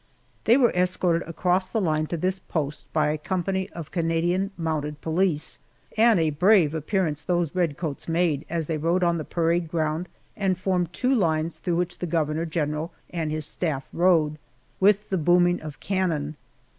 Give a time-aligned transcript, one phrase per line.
[0.45, 4.99] They were escorted across the line to this post by a company of Canadian mounted
[4.99, 5.59] police,
[5.95, 10.57] and a brave appearance those redcoats made as they rode on the parade ground and
[10.57, 14.39] formed two lines through which the governor general and his staff rode,
[14.79, 16.35] with the booming of cannon.